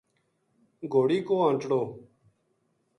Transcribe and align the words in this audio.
گھوڑی 0.91 1.19
کو 1.27 1.35
انٹڑو 1.47 1.81